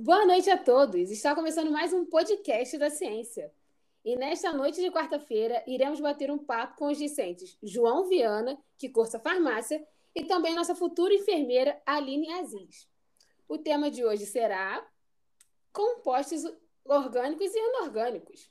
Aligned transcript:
Boa 0.00 0.24
noite 0.24 0.48
a 0.48 0.56
todos. 0.56 1.10
Está 1.10 1.34
começando 1.34 1.72
mais 1.72 1.92
um 1.92 2.04
podcast 2.04 2.78
da 2.78 2.88
ciência. 2.88 3.50
E 4.04 4.14
nesta 4.14 4.52
noite 4.52 4.80
de 4.80 4.92
quarta-feira, 4.92 5.60
iremos 5.66 5.98
bater 5.98 6.30
um 6.30 6.38
papo 6.38 6.76
com 6.76 6.86
os 6.86 6.96
discentes 6.96 7.58
João 7.60 8.08
Viana, 8.08 8.56
que 8.78 8.88
cursa 8.88 9.18
farmácia, 9.18 9.84
e 10.14 10.22
também 10.22 10.54
nossa 10.54 10.72
futura 10.76 11.12
enfermeira 11.12 11.82
Aline 11.84 12.32
Aziz. 12.34 12.86
O 13.48 13.58
tema 13.58 13.90
de 13.90 14.04
hoje 14.04 14.24
será 14.24 14.86
compostos 15.72 16.44
orgânicos 16.84 17.52
e 17.52 17.58
inorgânicos. 17.58 18.48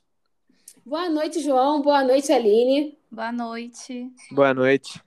Boa 0.84 1.08
noite, 1.08 1.40
João. 1.40 1.80
Boa 1.80 2.04
noite, 2.04 2.30
Aline. 2.30 2.98
Boa 3.10 3.32
noite. 3.32 4.12
Boa 4.32 4.52
noite. 4.52 5.02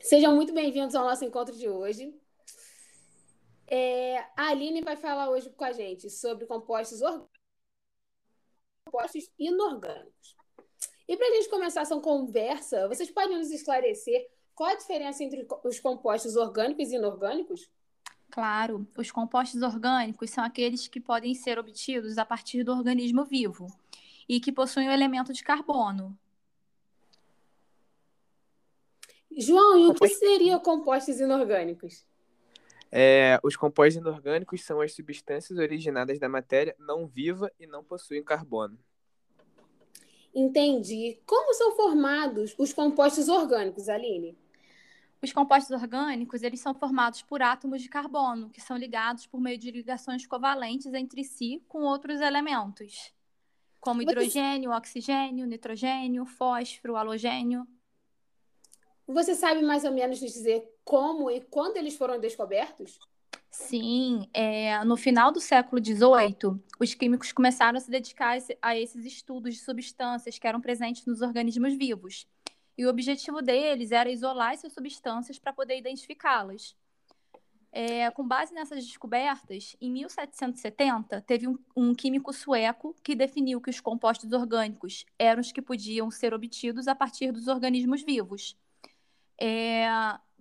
Sejam 0.00 0.32
muito 0.36 0.54
bem-vindos 0.54 0.94
ao 0.94 1.04
nosso 1.04 1.24
encontro 1.24 1.56
de 1.56 1.68
hoje. 1.68 2.14
É, 3.68 4.18
a 4.36 4.48
Aline 4.48 4.80
vai 4.80 4.96
falar 4.96 5.30
hoje 5.30 5.50
com 5.50 5.64
a 5.64 5.72
gente 5.72 6.08
sobre 6.08 6.46
compostos 6.46 7.02
orgânicos 7.02 7.36
compostos 8.86 9.30
inorgânicos. 9.38 10.36
E 11.08 11.16
para 11.16 11.26
a 11.26 11.34
gente 11.36 11.48
começar 11.48 11.82
essa 11.82 11.98
conversa, 12.00 12.88
vocês 12.88 13.10
podem 13.10 13.36
nos 13.36 13.50
esclarecer 13.50 14.26
qual 14.54 14.70
a 14.70 14.74
diferença 14.74 15.22
entre 15.22 15.46
os 15.64 15.78
compostos 15.78 16.34
orgânicos 16.36 16.90
e 16.90 16.96
inorgânicos? 16.96 17.70
Claro, 18.30 18.86
os 18.96 19.10
compostos 19.10 19.62
orgânicos 19.62 20.30
são 20.30 20.42
aqueles 20.42 20.88
que 20.88 21.00
podem 21.00 21.34
ser 21.34 21.58
obtidos 21.58 22.16
a 22.18 22.24
partir 22.24 22.64
do 22.64 22.72
organismo 22.72 23.24
vivo 23.24 23.66
e 24.28 24.40
que 24.40 24.50
possuem 24.50 24.88
o 24.88 24.92
elemento 24.92 25.32
de 25.32 25.44
carbono. 25.44 26.18
João, 29.38 29.78
e 29.78 29.86
o 29.88 29.94
que 29.94 30.08
seriam 30.08 30.58
compostos 30.60 31.20
inorgânicos? 31.20 32.04
É, 32.98 33.38
os 33.42 33.54
compostos 33.56 34.00
inorgânicos 34.00 34.64
são 34.64 34.80
as 34.80 34.94
substâncias 34.94 35.58
originadas 35.58 36.18
da 36.18 36.30
matéria 36.30 36.74
não 36.78 37.06
viva 37.06 37.52
e 37.60 37.66
não 37.66 37.84
possuem 37.84 38.24
carbono. 38.24 38.78
Entendi. 40.34 41.20
Como 41.26 41.52
são 41.52 41.76
formados 41.76 42.54
os 42.56 42.72
compostos 42.72 43.28
orgânicos, 43.28 43.90
Aline? 43.90 44.34
Os 45.22 45.30
compostos 45.30 45.72
orgânicos, 45.72 46.42
eles 46.42 46.58
são 46.58 46.72
formados 46.72 47.20
por 47.20 47.42
átomos 47.42 47.82
de 47.82 47.90
carbono, 47.90 48.48
que 48.48 48.62
são 48.62 48.78
ligados 48.78 49.26
por 49.26 49.42
meio 49.42 49.58
de 49.58 49.70
ligações 49.70 50.26
covalentes 50.26 50.94
entre 50.94 51.22
si 51.22 51.62
com 51.68 51.82
outros 51.82 52.22
elementos, 52.22 53.12
como 53.78 54.00
hidrogênio, 54.00 54.70
oxigênio, 54.70 55.46
nitrogênio, 55.46 56.24
fósforo, 56.24 56.96
halogênio. 56.96 57.68
Você 59.06 59.34
sabe 59.34 59.62
mais 59.62 59.84
ou 59.84 59.92
menos 59.92 60.18
dizer 60.18 60.68
como 60.84 61.30
e 61.30 61.40
quando 61.40 61.76
eles 61.76 61.96
foram 61.96 62.18
descobertos? 62.18 62.98
Sim, 63.50 64.28
é, 64.34 64.84
no 64.84 64.96
final 64.96 65.32
do 65.32 65.40
século 65.40 65.82
XVIII, 65.82 66.60
os 66.78 66.94
químicos 66.94 67.32
começaram 67.32 67.78
a 67.78 67.80
se 67.80 67.90
dedicar 67.90 68.36
a 68.60 68.76
esses 68.76 69.06
estudos 69.06 69.54
de 69.54 69.60
substâncias 69.60 70.38
que 70.38 70.46
eram 70.46 70.60
presentes 70.60 71.06
nos 71.06 71.22
organismos 71.22 71.74
vivos. 71.74 72.26
E 72.76 72.84
o 72.84 72.90
objetivo 72.90 73.40
deles 73.40 73.92
era 73.92 74.10
isolar 74.10 74.52
essas 74.52 74.72
substâncias 74.72 75.38
para 75.38 75.52
poder 75.52 75.78
identificá-las. 75.78 76.76
É, 77.72 78.10
com 78.10 78.26
base 78.26 78.52
nessas 78.52 78.84
descobertas, 78.84 79.76
em 79.80 79.90
1770, 79.90 81.20
teve 81.22 81.48
um, 81.48 81.58
um, 81.74 81.94
químico 81.94 82.32
sueco 82.32 82.94
que 83.02 83.14
definiu 83.14 83.60
que 83.60 83.70
os 83.70 83.80
compostos 83.80 84.32
orgânicos 84.32 85.04
eram 85.18 85.40
os 85.40 85.52
que 85.52 85.62
podiam 85.62 86.10
ser 86.10 86.34
obtidos 86.34 86.88
a 86.88 86.94
partir 86.94 87.32
dos 87.32 87.48
organismos 87.48 88.02
vivos. 88.02 88.56
É, 89.38 89.86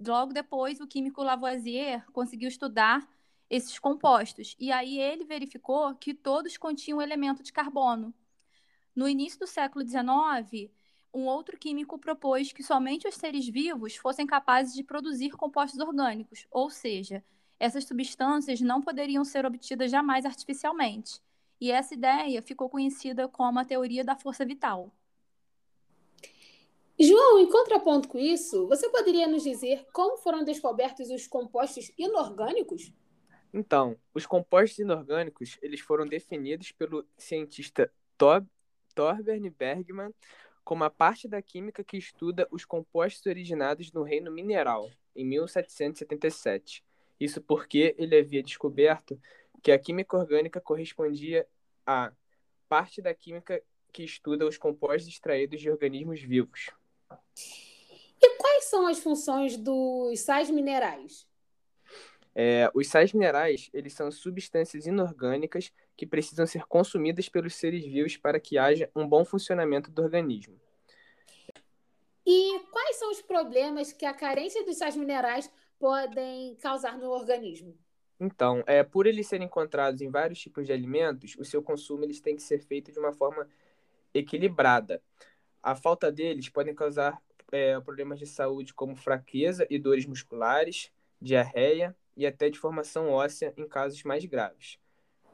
logo 0.05 0.33
depois, 0.33 0.79
o 0.79 0.87
químico 0.87 1.23
Lavoisier 1.23 2.05
conseguiu 2.11 2.47
estudar 2.47 3.07
esses 3.49 3.77
compostos. 3.79 4.55
E 4.59 4.71
aí 4.71 4.99
ele 4.99 5.25
verificou 5.25 5.93
que 5.95 6.13
todos 6.13 6.57
continham 6.57 7.01
elemento 7.01 7.43
de 7.43 7.53
carbono. 7.53 8.13
No 8.95 9.07
início 9.07 9.39
do 9.39 9.47
século 9.47 9.85
XIX, 9.85 10.71
um 11.13 11.25
outro 11.25 11.57
químico 11.57 11.97
propôs 11.97 12.51
que 12.51 12.63
somente 12.63 13.07
os 13.07 13.15
seres 13.15 13.47
vivos 13.47 13.95
fossem 13.95 14.25
capazes 14.25 14.73
de 14.73 14.83
produzir 14.83 15.31
compostos 15.31 15.79
orgânicos, 15.79 16.45
ou 16.51 16.69
seja, 16.69 17.23
essas 17.59 17.85
substâncias 17.85 18.59
não 18.61 18.81
poderiam 18.81 19.23
ser 19.23 19.45
obtidas 19.45 19.91
jamais 19.91 20.25
artificialmente. 20.25 21.21
E 21.59 21.71
essa 21.71 21.93
ideia 21.93 22.41
ficou 22.41 22.69
conhecida 22.69 23.27
como 23.27 23.59
a 23.59 23.65
teoria 23.65 24.03
da 24.03 24.15
força 24.15 24.45
vital. 24.45 24.91
João, 26.97 27.39
em 27.39 27.49
contraponto 27.49 28.07
com 28.07 28.17
isso, 28.17 28.67
você 28.67 28.89
poderia 28.89 29.27
nos 29.27 29.43
dizer 29.43 29.85
como 29.91 30.17
foram 30.17 30.45
descobertos 30.45 31.09
os 31.09 31.27
compostos 31.27 31.91
inorgânicos? 31.97 32.93
Então, 33.53 33.97
os 34.13 34.25
compostos 34.25 34.79
inorgânicos 34.79 35.57
eles 35.61 35.81
foram 35.81 36.05
definidos 36.05 36.71
pelo 36.71 37.05
cientista 37.17 37.91
Tor 38.17 38.45
Torbern 38.93 39.49
Bergman 39.49 40.13
como 40.63 40.83
a 40.83 40.89
parte 40.89 41.27
da 41.27 41.41
química 41.41 41.83
que 41.83 41.97
estuda 41.97 42.47
os 42.49 42.65
compostos 42.65 43.25
originados 43.27 43.91
no 43.91 44.01
reino 44.01 44.31
mineral, 44.31 44.89
em 45.15 45.25
1777. 45.25 46.83
Isso 47.19 47.41
porque 47.41 47.93
ele 47.99 48.17
havia 48.17 48.41
descoberto 48.41 49.19
que 49.61 49.71
a 49.71 49.77
química 49.77 50.17
orgânica 50.17 50.59
correspondia 50.59 51.47
à 51.85 52.11
parte 52.67 53.01
da 53.01 53.13
química 53.13 53.61
que 53.93 54.03
estuda 54.03 54.47
os 54.47 54.57
compostos 54.57 55.07
extraídos 55.07 55.61
de 55.61 55.69
organismos 55.69 56.21
vivos. 56.21 56.71
E 58.21 58.37
quais 58.37 58.65
são 58.65 58.87
as 58.87 58.99
funções 58.99 59.57
dos 59.57 60.19
sais 60.19 60.49
minerais? 60.49 61.27
É, 62.33 62.69
os 62.73 62.87
sais 62.87 63.13
minerais, 63.13 63.69
eles 63.73 63.93
são 63.93 64.11
substâncias 64.11 64.85
inorgânicas 64.85 65.71
que 65.95 66.05
precisam 66.05 66.45
ser 66.45 66.65
consumidas 66.65 67.29
pelos 67.29 67.55
seres 67.55 67.85
vivos 67.85 68.17
para 68.17 68.39
que 68.39 68.57
haja 68.57 68.89
um 68.93 69.07
bom 69.07 69.23
funcionamento 69.23 69.89
do 69.89 70.01
organismo. 70.01 70.59
E 72.25 72.59
quais 72.71 72.97
são 72.97 73.11
os 73.11 73.21
problemas 73.21 73.93
que 73.93 74.05
a 74.05 74.13
carência 74.13 74.65
dos 74.65 74.77
sais 74.77 74.95
minerais 74.97 75.49
podem 75.79 76.55
causar 76.55 76.97
no 76.97 77.09
organismo? 77.09 77.77
Então, 78.19 78.63
é, 78.65 78.83
por 78.83 79.05
eles 79.05 79.27
serem 79.27 79.45
encontrados 79.47 80.01
em 80.01 80.09
vários 80.09 80.39
tipos 80.39 80.65
de 80.65 80.73
alimentos, 80.73 81.35
o 81.37 81.45
seu 81.45 81.61
consumo 81.61 82.03
eles 82.03 82.19
tem 82.19 82.35
que 82.35 82.41
ser 82.41 82.59
feito 82.59 82.91
de 82.91 82.99
uma 82.99 83.13
forma 83.13 83.47
equilibrada. 84.13 85.01
A 85.61 85.75
falta 85.75 86.11
deles 86.11 86.49
podem 86.49 86.73
causar 86.73 87.21
é, 87.51 87.79
problemas 87.79 88.19
de 88.19 88.25
saúde 88.25 88.73
como 88.73 88.95
fraqueza 88.95 89.65
e 89.69 89.77
dores 89.79 90.05
musculares, 90.05 90.91
diarreia 91.21 91.95
e 92.15 92.25
até 92.25 92.49
deformação 92.49 93.09
óssea 93.09 93.53
em 93.57 93.67
casos 93.67 94.03
mais 94.03 94.25
graves. 94.25 94.79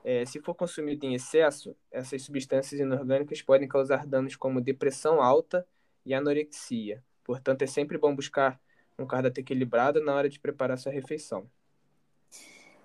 É, 0.04 0.26
se 0.26 0.40
for 0.40 0.56
consumido 0.56 1.06
em 1.06 1.14
excesso, 1.14 1.76
essas 1.92 2.24
substâncias 2.24 2.80
inorgânicas 2.80 3.42
podem 3.42 3.68
causar 3.68 4.06
danos 4.08 4.36
como 4.36 4.60
depressão 4.60 5.22
alta 5.22 5.66
e 6.06 6.14
anorexia. 6.14 7.04
Portanto, 7.24 7.62
é 7.62 7.68
sempre 7.68 7.98
bom 7.98 8.16
buscar 8.16 8.60
um 8.98 9.06
cardápio 9.06 9.42
equilibrado 9.42 10.04
na 10.04 10.14
hora 10.14 10.30
de 10.30 10.40
preparar 10.40 10.78
sua 10.78 10.92
refeição. 10.92 11.48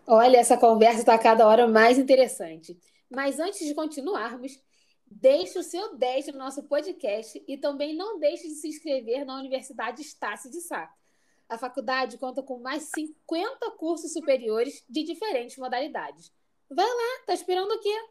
Olha, 0.06 0.37
essa 0.37 0.56
conversa 0.56 1.00
está 1.00 1.19
cada 1.19 1.47
hora 1.47 1.66
mais 1.66 1.98
interessante. 1.98 2.78
Mas 3.10 3.38
antes 3.38 3.66
de 3.66 3.75
continuarmos, 3.75 4.62
Deixe 5.06 5.59
o 5.59 5.62
seu 5.62 5.97
10 5.97 6.28
no 6.28 6.39
nosso 6.39 6.65
podcast 6.65 7.43
e 7.47 7.56
também 7.56 7.97
não 7.97 8.19
deixe 8.19 8.49
de 8.49 8.55
se 8.55 8.69
inscrever 8.69 9.25
na 9.25 9.39
Universidade 9.39 10.03
Estácio 10.03 10.50
de 10.50 10.61
Sá. 10.61 10.93
A 11.49 11.56
faculdade 11.56 12.19
conta 12.19 12.43
com 12.43 12.59
mais 12.59 12.91
50 12.94 13.71
cursos 13.72 14.12
superiores 14.12 14.84
de 14.89 15.05
diferentes 15.05 15.56
modalidades. 15.56 16.33
Vai 16.69 16.87
lá, 16.87 17.25
tá 17.25 17.34
esperando 17.34 17.71
o 17.71 17.81
quê? 17.81 18.09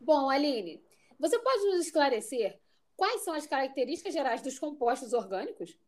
Bom, 0.00 0.28
Aline, 0.28 0.82
você 1.18 1.38
pode 1.38 1.64
nos 1.66 1.86
esclarecer 1.86 2.58
quais 2.96 3.22
são 3.22 3.32
as 3.32 3.46
características 3.46 4.12
gerais 4.12 4.42
dos 4.42 4.58
compostos 4.58 5.12
orgânicos? 5.12 5.78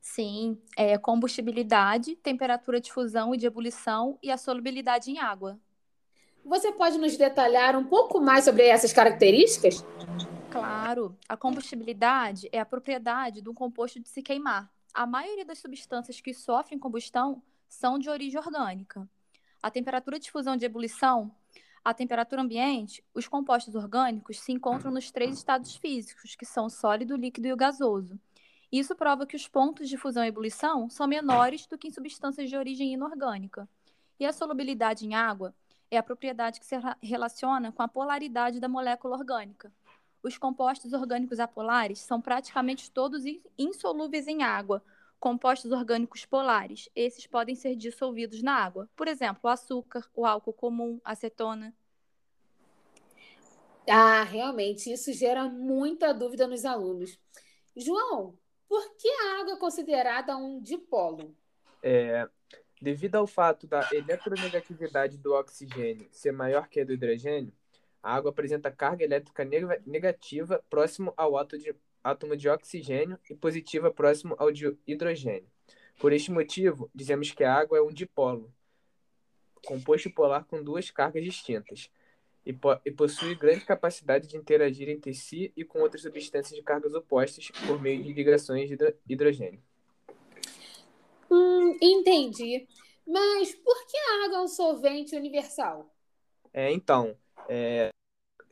Sim, 0.00 0.60
é 0.76 0.96
combustibilidade, 0.98 2.14
temperatura 2.16 2.80
de 2.80 2.92
fusão 2.92 3.34
e 3.34 3.38
de 3.38 3.46
ebulição 3.46 4.18
e 4.22 4.30
a 4.30 4.36
solubilidade 4.36 5.10
em 5.10 5.18
água. 5.18 5.58
Você 6.44 6.70
pode 6.72 6.98
nos 6.98 7.16
detalhar 7.16 7.74
um 7.74 7.84
pouco 7.84 8.20
mais 8.20 8.44
sobre 8.44 8.66
essas 8.66 8.92
características? 8.92 9.82
Claro. 10.50 11.16
A 11.26 11.38
combustibilidade 11.38 12.50
é 12.52 12.60
a 12.60 12.66
propriedade 12.66 13.40
de 13.40 13.48
um 13.48 13.54
composto 13.54 13.98
de 13.98 14.08
se 14.10 14.22
queimar. 14.22 14.70
A 14.92 15.06
maioria 15.06 15.44
das 15.44 15.58
substâncias 15.58 16.20
que 16.20 16.34
sofrem 16.34 16.78
combustão 16.78 17.42
são 17.66 17.98
de 17.98 18.10
origem 18.10 18.38
orgânica. 18.38 19.08
A 19.62 19.70
temperatura 19.70 20.18
de 20.18 20.30
fusão 20.30 20.54
de 20.54 20.66
ebulição, 20.66 21.34
a 21.82 21.94
temperatura 21.94 22.42
ambiente, 22.42 23.02
os 23.14 23.26
compostos 23.26 23.74
orgânicos 23.74 24.38
se 24.38 24.52
encontram 24.52 24.92
nos 24.92 25.10
três 25.10 25.38
estados 25.38 25.74
físicos, 25.74 26.36
que 26.36 26.44
são 26.44 26.68
sólido, 26.68 27.16
líquido 27.16 27.48
e 27.48 27.52
o 27.54 27.56
gasoso. 27.56 28.20
Isso 28.70 28.94
prova 28.94 29.26
que 29.26 29.36
os 29.36 29.48
pontos 29.48 29.88
de 29.88 29.96
fusão 29.96 30.22
e 30.22 30.28
ebulição 30.28 30.90
são 30.90 31.06
menores 31.06 31.66
do 31.66 31.78
que 31.78 31.88
em 31.88 31.90
substâncias 31.90 32.50
de 32.50 32.56
origem 32.56 32.92
inorgânica. 32.92 33.66
E 34.20 34.26
a 34.26 34.32
solubilidade 34.32 35.06
em 35.06 35.14
água 35.14 35.54
é 35.94 35.98
a 35.98 36.02
propriedade 36.02 36.60
que 36.60 36.66
se 36.66 36.76
relaciona 37.02 37.72
com 37.72 37.82
a 37.82 37.88
polaridade 37.88 38.60
da 38.60 38.68
molécula 38.68 39.16
orgânica. 39.16 39.72
Os 40.22 40.38
compostos 40.38 40.92
orgânicos 40.92 41.38
apolares 41.38 41.98
são 42.00 42.20
praticamente 42.20 42.90
todos 42.90 43.24
insolúveis 43.58 44.26
em 44.26 44.42
água, 44.42 44.82
compostos 45.20 45.70
orgânicos 45.70 46.24
polares. 46.24 46.88
Esses 46.94 47.26
podem 47.26 47.54
ser 47.54 47.76
dissolvidos 47.76 48.42
na 48.42 48.54
água. 48.54 48.88
Por 48.96 49.06
exemplo, 49.08 49.40
o 49.44 49.48
açúcar, 49.48 50.08
o 50.14 50.24
álcool 50.24 50.52
comum, 50.52 51.00
acetona. 51.04 51.74
Ah, 53.88 54.22
realmente, 54.22 54.90
isso 54.90 55.12
gera 55.12 55.48
muita 55.48 56.14
dúvida 56.14 56.46
nos 56.46 56.64
alunos. 56.64 57.18
João, 57.76 58.38
por 58.66 58.96
que 58.96 59.08
a 59.08 59.40
água 59.40 59.54
é 59.54 59.58
considerada 59.58 60.36
um 60.36 60.60
dipolo? 60.60 61.36
É, 61.82 62.26
devido 62.80 63.16
ao 63.16 63.26
fato 63.26 63.66
da 63.66 63.88
eletronegatividade 63.92 65.18
do 65.18 65.32
oxigênio 65.32 66.08
ser 66.10 66.32
maior 66.32 66.68
que 66.68 66.80
a 66.80 66.84
do 66.84 66.92
hidrogênio, 66.92 67.52
a 68.02 68.14
água 68.14 68.30
apresenta 68.30 68.70
carga 68.70 69.02
elétrica 69.02 69.44
negativa 69.86 70.62
próximo 70.68 71.14
ao 71.16 71.36
átomo 71.38 72.36
de, 72.36 72.48
oxigênio 72.48 73.18
e 73.30 73.34
positiva 73.34 73.90
próximo 73.90 74.34
ao 74.38 74.52
de 74.52 74.76
hidrogênio. 74.86 75.48
Por 75.98 76.12
este 76.12 76.30
motivo, 76.30 76.90
dizemos 76.94 77.30
que 77.30 77.44
a 77.44 77.54
água 77.54 77.78
é 77.78 77.82
um 77.82 77.92
dipolo, 77.92 78.52
composto 79.64 80.10
polar 80.10 80.44
com 80.44 80.62
duas 80.62 80.90
cargas 80.90 81.24
distintas, 81.24 81.90
e, 82.44 82.52
po 82.52 82.78
e 82.84 82.90
possui 82.90 83.34
grande 83.34 83.64
capacidade 83.64 84.28
de 84.28 84.36
interagir 84.36 84.88
entre 84.88 85.14
si 85.14 85.50
e 85.56 85.64
com 85.64 85.80
outras 85.80 86.02
substâncias 86.02 86.54
de 86.54 86.62
cargas 86.62 86.92
opostas 86.92 87.50
por 87.66 87.80
meio 87.80 88.02
de 88.02 88.12
ligações 88.12 88.68
de 88.68 88.76
hidrogênio. 89.08 89.62
Hum, 91.34 91.76
entendi. 91.82 92.68
Mas 93.04 93.52
por 93.56 93.86
que 93.86 93.96
a 93.96 94.24
água 94.24 94.38
é 94.38 94.40
um 94.42 94.48
solvente 94.48 95.16
universal? 95.16 95.92
É, 96.52 96.70
então, 96.70 97.16
é, 97.48 97.90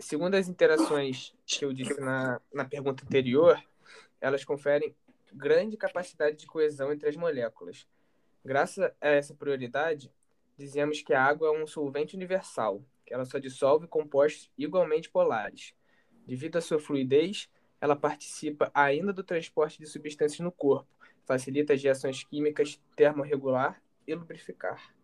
segundo 0.01 0.35
as 0.35 0.49
interações 0.49 1.33
que 1.47 1.65
eu 1.65 1.73
disse 1.73 2.01
na, 2.01 2.41
na 2.53 2.65
pergunta 2.65 3.05
anterior, 3.05 3.63
elas 4.21 4.45
conferem 4.45 4.95
grande 5.33 5.77
capacidade 5.77 6.37
de 6.37 6.47
coesão 6.47 6.93
entre 6.93 7.09
as 7.09 7.17
moléculas. 7.17 7.87
Graças 8.45 8.85
a 9.01 9.09
essa 9.09 9.33
prioridade, 9.33 10.11
dizemos 10.59 11.01
que 11.03 11.15
a 11.15 11.23
água 11.23 11.49
é 11.49 11.63
um 11.63 11.67
solvente 11.67 12.17
universal, 12.17 12.83
que 13.07 13.15
ela 13.15 13.25
só 13.25 13.39
dissolve 13.39 13.87
compostos 13.87 14.51
igualmente 14.59 15.09
polares. 15.09 15.73
Devido 16.27 16.57
à 16.57 16.61
sua 16.61 16.81
fluidez, 16.81 17.49
ela 17.81 17.95
participa 17.95 18.71
ainda 18.75 19.13
do 19.13 19.23
transporte 19.23 19.79
de 19.79 19.87
substâncias 19.87 20.41
no 20.41 20.51
corpo, 20.51 20.89
facilita 21.25 21.75
as 21.75 21.83
reações 21.83 22.25
químicas 22.25 22.81
termorregular 22.97 23.83
e 24.07 24.15
lubrificar. 24.15 24.95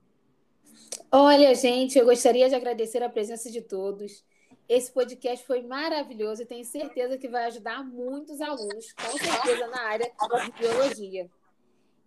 Olha, 1.10 1.54
gente, 1.54 1.98
eu 1.98 2.04
gostaria 2.04 2.48
de 2.48 2.54
agradecer 2.54 3.02
a 3.02 3.08
presença 3.08 3.50
de 3.50 3.62
todos. 3.62 4.24
Esse 4.68 4.92
podcast 4.92 5.46
foi 5.46 5.62
maravilhoso 5.62 6.42
e 6.42 6.46
tenho 6.46 6.64
certeza 6.64 7.16
que 7.16 7.28
vai 7.28 7.44
ajudar 7.46 7.82
muitos 7.82 8.40
alunos, 8.40 8.92
com 8.92 9.18
certeza 9.18 9.66
na 9.68 9.80
área 9.80 10.12
de 10.44 10.52
biologia. 10.52 11.30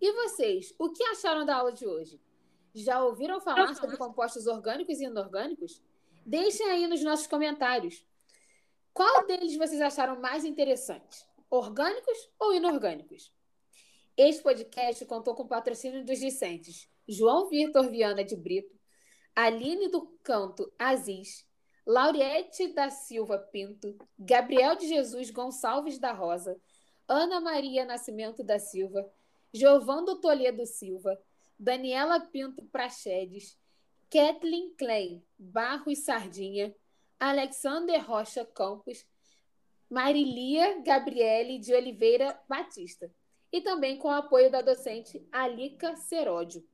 E 0.00 0.12
vocês, 0.12 0.74
o 0.78 0.90
que 0.90 1.02
acharam 1.04 1.44
da 1.44 1.56
aula 1.56 1.72
de 1.72 1.86
hoje? 1.86 2.20
Já 2.74 3.04
ouviram 3.04 3.40
falar 3.40 3.74
sobre 3.74 3.96
compostos 3.96 4.46
orgânicos 4.46 5.00
e 5.00 5.04
inorgânicos? 5.04 5.82
Deixem 6.24 6.70
aí 6.70 6.86
nos 6.86 7.02
nossos 7.02 7.26
comentários. 7.26 8.06
Qual 8.94 9.26
deles 9.26 9.56
vocês 9.56 9.80
acharam 9.80 10.20
mais 10.20 10.44
interessante? 10.44 11.26
Orgânicos 11.50 12.30
ou 12.38 12.54
inorgânicos? 12.54 13.32
Este 14.16 14.42
podcast 14.42 15.06
contou 15.06 15.34
com 15.34 15.44
o 15.44 15.48
patrocínio 15.48 16.04
dos 16.04 16.18
discentes 16.18 16.86
João 17.08 17.48
Vitor 17.48 17.88
Viana 17.88 18.22
de 18.22 18.36
Brito, 18.36 18.78
Aline 19.34 19.88
do 19.88 20.06
Canto 20.22 20.70
Aziz, 20.78 21.48
Lauriette 21.86 22.74
da 22.74 22.90
Silva 22.90 23.38
Pinto, 23.38 23.96
Gabriel 24.18 24.76
de 24.76 24.86
Jesus 24.86 25.30
Gonçalves 25.30 25.98
da 25.98 26.12
Rosa, 26.12 26.60
Ana 27.08 27.40
Maria 27.40 27.86
Nascimento 27.86 28.44
da 28.44 28.58
Silva, 28.58 29.10
Giovando 29.50 30.20
Toledo 30.20 30.66
Silva, 30.66 31.18
Daniela 31.58 32.20
Pinto 32.20 32.62
Prachedes, 32.66 33.58
Kathleen 34.10 34.74
Klein 34.74 35.24
Barros 35.38 36.00
Sardinha, 36.00 36.74
Alexander 37.18 37.98
Rocha 37.98 38.44
Campos, 38.44 39.06
Marilia 39.88 40.82
Gabriele 40.82 41.58
de 41.58 41.74
Oliveira 41.74 42.38
Batista, 42.46 43.10
e 43.52 43.60
também 43.60 43.98
com 43.98 44.08
o 44.08 44.12
apoio 44.12 44.50
da 44.50 44.62
docente 44.62 45.26
Alica 45.30 45.94
Seródio. 45.96 46.66